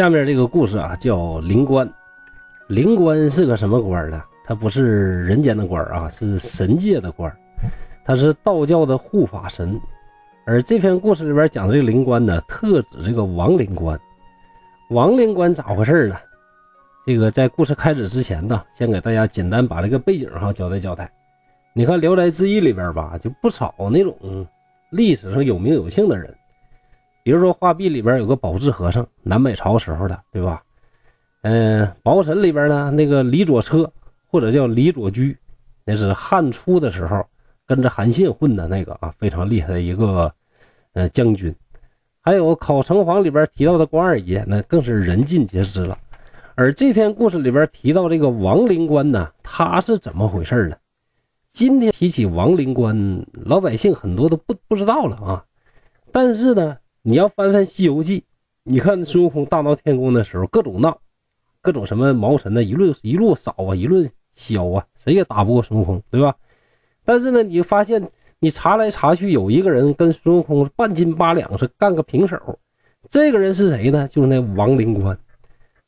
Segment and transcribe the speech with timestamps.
[0.00, 1.86] 下面这个故事啊，叫灵官。
[2.68, 4.22] 灵官是个什么官呢？
[4.46, 7.30] 他不是人间的官啊，是神界的官。
[8.02, 9.78] 他是道教的护法神。
[10.46, 14.00] 而这篇故事里边讲的这个灵官呢，特指这个王灵官。
[14.88, 16.16] 王灵官咋回事呢？
[17.04, 21.12] 这个在故事开始之前呢，先给大家简单把这个背景哈交代交代。
[21.74, 24.16] 你看《聊斋志异》里边吧，就不少那种
[24.88, 26.34] 历史上有名有姓的人。
[27.30, 30.64] 比如说画壁里边有个宝智和尚，南北朝时候的，对吧？
[31.42, 33.92] 嗯，宝神里边呢，那个李左车
[34.26, 35.38] 或者叫李左居，
[35.84, 37.24] 那是汉初的时候
[37.68, 40.34] 跟着韩信混的那个啊，非常厉害的一个
[40.92, 41.54] 呃将军。
[42.20, 45.96] 还有考城隍里边提到的关二爷，那更是人尽皆知了。
[46.56, 50.76] 而这篇故事里边提到这个王灵官呢，他是怎么回事呢？
[51.52, 55.44] 今天提起王灵官，老百姓很多都不不知道了啊。
[56.10, 56.76] 但是呢。
[57.02, 58.20] 你要翻翻《西游记》，
[58.62, 61.00] 你看孙悟空大闹天宫的时候，各种闹，
[61.62, 66.36] 各种什么毛神的，一路一路扫啊，一路削啊，谁也打不过孙悟空，对吧？
[67.02, 72.58] 但是呢，你发现你查来查去，有一个人跟孙悟空半斤八两，是干个平手。
[73.08, 74.06] 这个人是谁呢？
[74.08, 75.18] 就是那王灵官。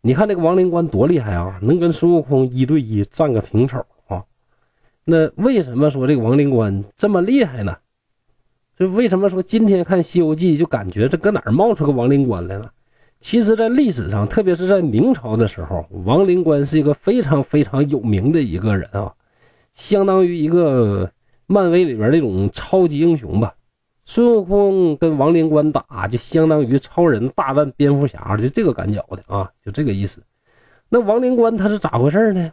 [0.01, 4.25] 你看那个王灵官多厉害啊，能跟孙悟空一对一战个平手啊？
[5.05, 7.77] 那为什么说这个王灵官这么厉害呢？
[8.83, 12.73] 就为什么说今天看《西游记》就感觉这搁哪儿冒出个王灵官来了？
[13.21, 19.15] 其实，在历史上，特别是在明朝的时候，王灵官是一个非常非常有名的一个人啊，
[19.75, 21.09] 相当于一个
[21.47, 23.55] 漫威里边那种超级英雄吧。
[24.05, 30.21] 孙悟空跟王灵官打，就相当于超人大战蝙蝠侠，就这个感觉的啊，就这个意思。
[30.89, 32.51] 那王灵官他是咋回事呢？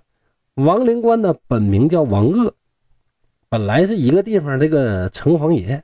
[0.53, 2.53] 王灵官的本名叫王鄂，
[3.49, 5.83] 本来是一个地方这个城隍爷。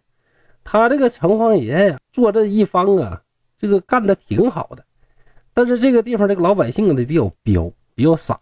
[0.65, 3.21] 他这个城隍爷呀，做这一方啊，
[3.55, 4.83] 这个干的挺好的。
[5.53, 8.37] 但是这个地方这个老百姓呢比较彪，比较傻。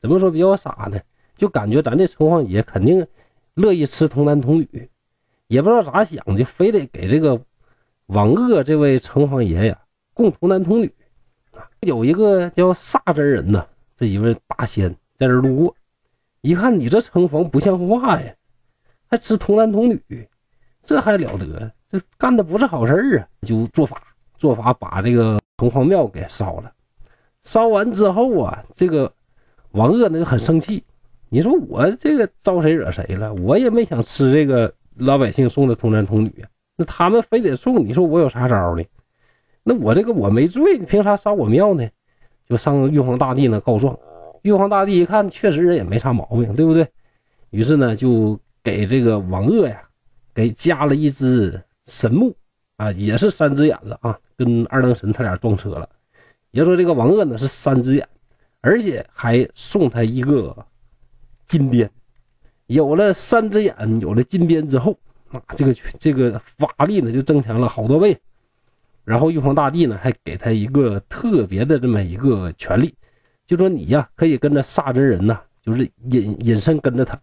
[0.00, 1.00] 怎么说比较傻呢？
[1.36, 3.06] 就感觉咱这城隍爷肯定
[3.54, 4.90] 乐意吃童男童女，
[5.46, 7.40] 也不知道咋想，就非得给这个
[8.06, 9.80] 王鄂这位城隍爷呀
[10.12, 10.92] 供童男童女。
[11.80, 13.64] 有一个叫萨真人呢，
[13.96, 15.76] 这一位大仙在这路过，
[16.40, 18.34] 一看你这城隍不像话呀，
[19.08, 20.28] 还吃童男童女。
[20.84, 21.72] 这还了得！
[21.88, 23.28] 这干的不是好事啊！
[23.46, 24.02] 就做法，
[24.36, 26.72] 做法把这个城隍庙给烧了。
[27.44, 29.12] 烧完之后啊，这个
[29.72, 30.82] 王鄂呢就很生气。
[31.28, 33.32] 你说我这个招谁惹谁了？
[33.34, 38.82] 我也没想吃这个老百姓送的童男童女啊，那他们非得送，你说我有啥招呢？
[39.62, 41.88] 那我这个我没罪，你凭啥烧我庙呢？
[42.48, 43.96] 就上玉皇大帝那告状。
[44.42, 46.88] 玉皇大帝一看，确实人也没啥毛病，对不对？
[47.50, 49.80] 于是呢，就给这个王鄂呀。
[50.34, 52.34] 给加了一只神木
[52.76, 55.88] 啊，也是三只眼子啊，跟二郎神他俩撞车了。
[56.50, 58.08] 也说这个王鄂呢是三只眼，
[58.60, 60.66] 而且还送他一个
[61.46, 61.90] 金鞭。
[62.66, 64.98] 有了三只眼，有了金鞭之后，
[65.30, 68.18] 啊，这个这个法力呢就增强了好多倍。
[69.04, 72.94] 然后玉皇大帝呢还给他一个特别的这么一个权利，
[73.46, 77.20] 就说你呀可以跟着萨真人呐，就是隐隐身跟着他。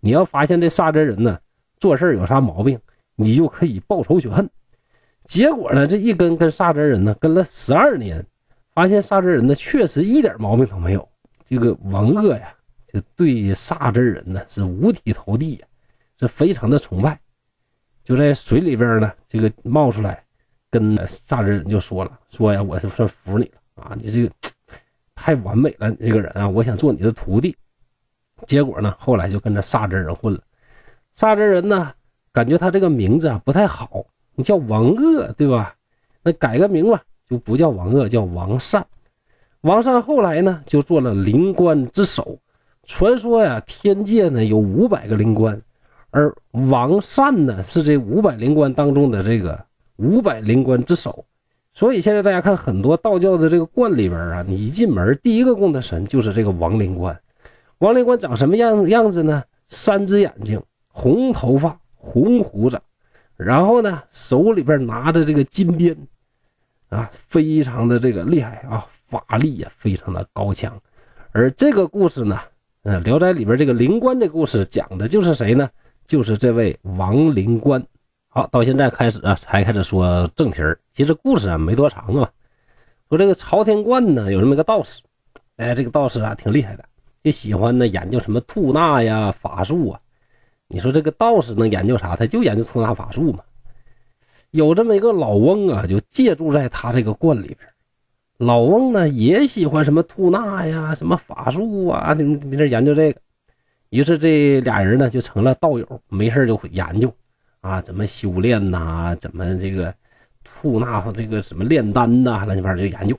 [0.00, 1.38] 你要发现这萨真人呢。
[1.82, 2.78] 做事有啥毛病，
[3.16, 4.48] 你就可以报仇雪恨。
[5.24, 8.24] 结果呢，这一跟跟萨真人呢，跟了十二年，
[8.72, 11.08] 发现萨真人呢确实一点毛病都没有。
[11.44, 12.54] 这个王鄂呀，
[12.86, 15.66] 就对萨真人呢是五体投地呀，
[16.20, 17.18] 是非常的崇拜。
[18.04, 20.22] 就在水里边呢，这个冒出来，
[20.70, 24.30] 跟萨真人就说了：“说呀，我是算服你了啊，你这个
[25.16, 27.56] 太完美了，你这个人啊，我想做你的徒弟。”
[28.46, 30.40] 结果呢，后来就跟着萨真人混了。
[31.14, 31.92] 萨真人呢，
[32.32, 35.74] 感觉他这个名字啊不太好，你叫王鄂对吧？
[36.22, 38.86] 那改个名吧，就不叫王鄂，叫王善。
[39.60, 42.38] 王善后来呢，就做了灵官之首。
[42.84, 45.60] 传说呀，天界呢有五百个灵官，
[46.10, 49.64] 而王善呢是这五百灵官当中的这个
[49.96, 51.24] 五百灵官之首。
[51.74, 57.18] 所以现在大家看很多道教的这个观里边啊，你一进门第一个供的神就是这个王灵官。
[57.78, 59.42] 王灵官长什么样样子呢？
[59.68, 60.62] 三只眼睛。
[60.92, 62.80] 红头发，红胡子，
[63.36, 65.96] 然后呢，手里边拿着这个金鞭，
[66.90, 70.78] 啊，非常的这个厉害啊，法力也非常的高强。
[71.32, 72.38] 而这个故事呢，
[72.82, 75.68] 呃，《聊斋》里边这个灵官的故事讲的就是谁呢？
[76.06, 77.82] 就是这位王灵官。
[78.28, 80.78] 好，到现在开始啊，才开始说正题儿。
[80.92, 82.30] 其实故事啊没多长啊，
[83.08, 85.00] 说这个朝天观呢有这么一个道士，
[85.56, 86.84] 哎，这个道士啊挺厉害的，
[87.24, 90.00] 就喜欢呢研究什么吐纳呀、法术啊。
[90.72, 92.16] 你说这个道士能研究啥？
[92.16, 93.40] 他就研究吐纳法术嘛。
[94.52, 97.58] 有这么一个老翁啊，就借住在他这个观里边。
[98.38, 103.20] 老翁呢也喜欢什么吐纳呀、什么法术啊，你你这研究这个。
[103.90, 107.14] 于是这俩人呢就成了道友，没事就研究
[107.60, 109.94] 啊，怎么修炼呐，怎么这个
[110.42, 113.18] 吐纳这个什么炼丹呐，乱七八糟就研究。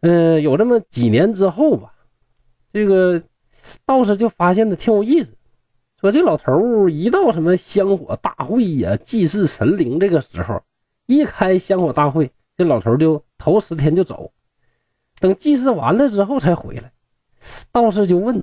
[0.00, 1.92] 嗯，有这么几年之后吧，
[2.72, 3.22] 这个
[3.84, 5.35] 道士就发现的挺有意思，
[6.06, 10.62] 说这老头一到什么香火大会呀、祭祀神灵这个时候，
[11.06, 14.32] 一开香火大会，这老头就头十天就走，
[15.20, 16.92] 等祭祀完了之后才回来。
[17.72, 18.42] 道士就问。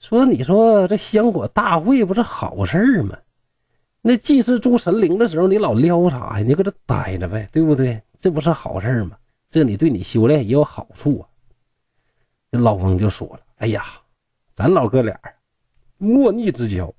[0.00, 3.16] 说：“你说这香火大会不是好事吗？
[4.02, 6.44] 那祭祀诸神灵的时候，你老撩啥呀？
[6.46, 8.02] 你搁这待着呗，对不对？
[8.20, 9.16] 这不是好事吗？
[9.48, 11.24] 这你对你修炼也有好处啊。”
[12.52, 13.82] 这老翁就说了：“哎呀，
[14.54, 15.18] 咱老哥俩
[15.96, 16.92] 莫逆之交，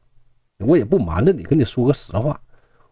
[0.59, 2.39] 我也不瞒着你，跟你说个实话，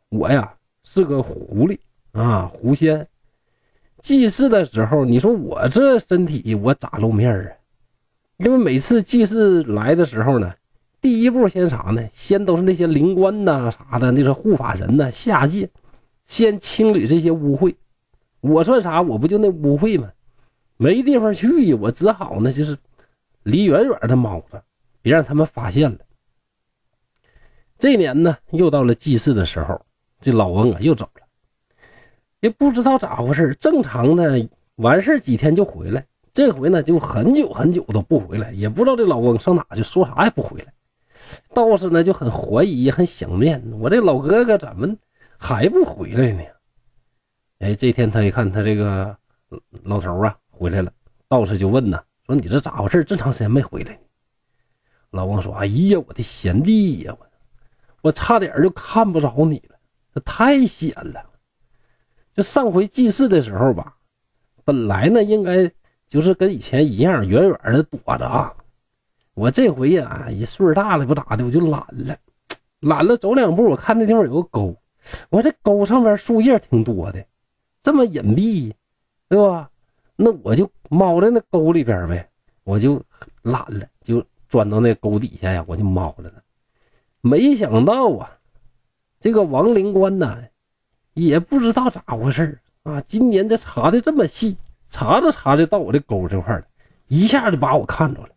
[0.09, 1.79] 我呀是个狐狸
[2.11, 3.07] 啊，狐仙。
[3.99, 7.51] 祭祀的时候，你说我这身体我咋露面啊？”
[8.37, 10.53] 因为每次祭祀来的时候呢，
[10.99, 12.05] 第一步先啥呢？
[12.11, 15.69] 先都是那些灵官呐啥的，那是护法神呐下界，
[16.25, 17.75] 先清理这些污秽。
[18.41, 19.01] 我算啥？
[19.01, 20.11] 我不就那污秽吗？
[20.75, 22.77] 没地方去呀，我只好呢就是
[23.43, 24.61] 离远远的猫着，
[25.01, 25.97] 别让他们发现了。
[27.83, 29.85] 这年呢，又到了祭祀的时候，
[30.21, 31.27] 这老翁啊又走了，
[32.39, 33.53] 也不知道咋回事。
[33.59, 36.07] 正常的完事几天就回来。
[36.31, 40.73] 这回呢，就很久很久都不回来，也不知道这老翁上哪去，说啥也不回来。
[41.53, 44.95] 道士呢就很怀疑，很想念我这老哥哥，怎么
[45.37, 46.41] 还不回来呢？
[47.59, 49.13] 哎，这天他一看他这个
[49.83, 50.89] 老头啊回来了，
[51.27, 53.03] 道士就问呐，说你这咋回事？
[53.03, 53.99] 这长时间没回来呢？
[55.09, 57.27] 老翁说：“哎呀，我的贤弟呀，我
[58.03, 59.75] 我差点就看不着你了，
[60.13, 61.25] 这太险了。
[62.35, 63.95] 就上回祭祀的时候吧，
[64.63, 65.71] 本来呢应该。”
[66.13, 68.53] 就是跟以前一样，远远的躲着啊！
[69.33, 72.15] 我这回呀，一岁大了不咋的，我就懒了，
[72.81, 74.77] 懒了走两步，我看那地方有个沟，
[75.29, 77.25] 我这沟上面树叶挺多的，
[77.81, 78.71] 这么隐蔽，
[79.27, 79.71] 对吧？
[80.15, 82.29] 那我就猫在那沟里边呗，
[82.63, 83.01] 我就
[83.41, 86.43] 懒了，就钻到那沟底下呀，我就猫着了。
[87.25, 88.37] 没想到啊，
[89.21, 90.39] 这个王灵官呐，
[91.13, 94.57] 也不知道咋回事啊，今年这查的这么细。
[94.89, 96.65] 查着查着到我这沟这块了，
[97.07, 98.29] 一下就把我看着了，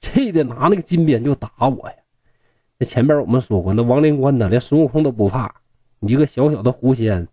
[0.00, 1.94] 气的拿那个金鞭就打我呀！
[2.78, 5.54] 那前边我们说过，那王灵官呢，连孙悟空都不怕，
[6.00, 7.28] 一个小小的狐仙，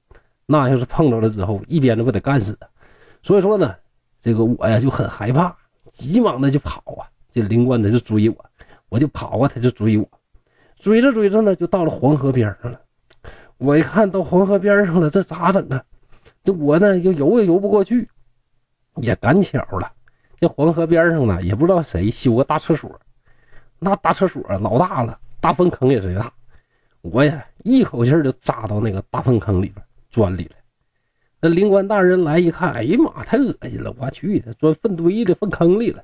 [0.45, 2.59] 那要是碰着了之后，一鞭子不得干死！
[3.23, 3.73] 所以说呢，
[4.19, 5.55] 这个我呀就很害怕，
[5.91, 7.09] 急忙的就跑啊！
[7.31, 8.45] 这灵官他就追我，
[8.89, 10.07] 我就跑啊，他就追我，
[10.79, 12.81] 追着追着呢，就到了黄河边上了。
[13.57, 15.83] 我一看到黄河边上了，这咋整啊？
[16.43, 18.09] 这我呢又游也游不过去。
[18.95, 19.89] 也赶巧了，
[20.39, 22.99] 这黄河边上呢，也不知道谁修个大厕所，
[23.77, 26.33] 那大厕所老大了，大粪坑也贼大。
[27.01, 30.55] 我呀，一口气就扎到那个大粪坑里边钻里了。
[31.39, 33.95] 那灵官大人来一看，哎呀妈，太恶心了！
[33.97, 36.03] 我去，钻粪堆里、粪坑里了。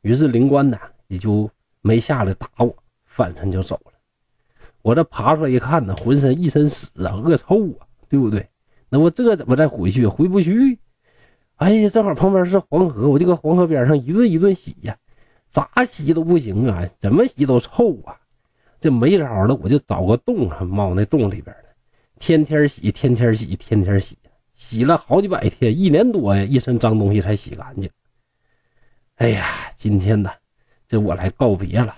[0.00, 1.48] 于是灵官呢，也就
[1.80, 3.92] 没下来打我，翻身就走了。
[4.86, 8.48] 我这爬出来一看呢，浑身一身屎啊，恶臭啊，对不对？
[8.88, 10.06] 那我这怎么再回去？
[10.06, 10.78] 回不去。
[11.56, 14.96] 哎呀，正好旁边是黄河，我就搁黄河边上一顿一顿洗呀，
[15.50, 18.14] 咋洗都不行啊，怎么洗都臭啊。
[18.78, 21.64] 这没招了，我就找个洞猫那洞里边了，
[22.20, 24.16] 天天洗，天天洗，天天洗，
[24.54, 27.90] 洗了好几百天，一年多呀，一身脏东西才洗干净。
[29.16, 30.30] 哎呀，今天呢，
[30.86, 31.92] 这我来告别了。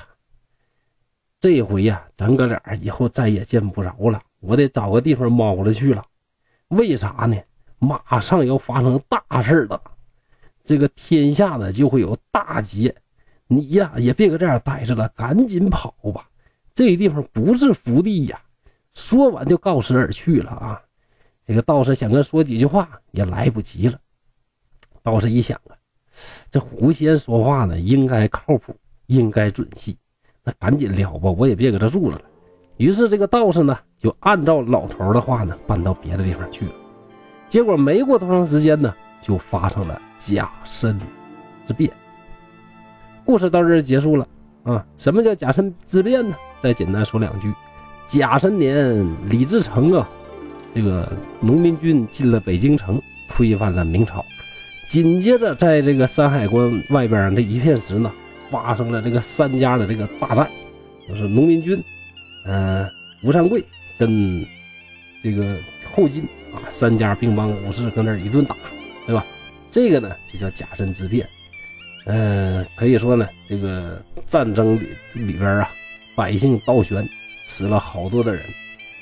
[1.40, 6.04] 这回呀，咱哥俩以后再也见不着了，我得找个地方猫着去了。
[6.68, 7.36] 为啥呢？
[7.78, 9.80] 马上要发生大事了，
[10.64, 12.92] 这个天下呢就会有大劫，
[13.46, 16.28] 你呀也别搁这样待着了，赶紧跑吧，
[16.74, 18.40] 这地方不是福地呀！
[18.94, 20.82] 说完就告辞而去了啊。
[21.46, 24.00] 这个道士想跟说几句话也来不及了。
[25.04, 25.78] 道士一想啊，
[26.50, 28.74] 这狐仙说话呢应该靠谱，
[29.06, 29.96] 应该准信，
[30.48, 32.18] 那赶紧了吧，我也别搁这住了。
[32.78, 36.72] 于是这个道士呢就按照老头的话呢搬到别的地方去了。
[37.50, 40.98] 结果没过多长时间呢，就发生了甲申
[41.66, 41.90] 之变。
[43.26, 44.26] 故事到这儿结束了
[44.62, 44.82] 啊！
[44.96, 46.34] 什么叫甲申之变呢？
[46.62, 47.52] 再简单说两句：
[48.08, 50.08] 甲申年，李自成啊，
[50.74, 54.24] 这个农民军进了北京城，推翻了明朝。
[54.88, 58.10] 紧接着，在这个山海关外边这一片时呢，
[58.50, 60.48] 发生了这个三家的这个大战，
[61.08, 61.82] 就是农民军，
[62.46, 62.88] 呃，
[63.22, 63.64] 吴三桂
[63.98, 64.44] 跟
[65.22, 65.56] 这个
[65.94, 66.26] 后金。
[66.50, 68.56] 啊，三家兵帮武士搁那一顿打，
[69.06, 69.22] 对吧？
[69.70, 71.26] 这个呢就叫甲申之变。
[72.06, 75.70] 嗯，可以说呢，这个战争里里边啊，
[76.14, 77.06] 百姓倒悬，
[77.46, 78.42] 死了好多的人。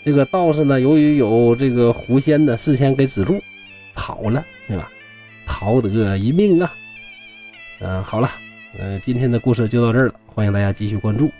[0.05, 3.41] 这个道士呢，由于有这个狐仙呢事先给止住，
[3.95, 4.91] 跑了，对吧？
[5.47, 6.75] 逃得一命啊。
[7.79, 8.29] 嗯，好了，
[8.79, 11.31] 嗯，今天的故事就到这儿了，欢迎大家继续关注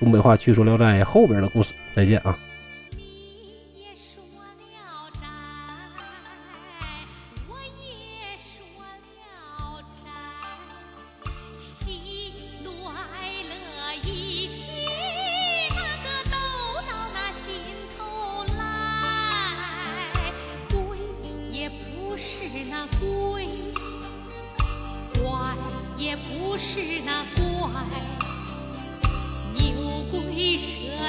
[0.00, 2.36] 东北话趣说聊斋后边的故事，再见啊。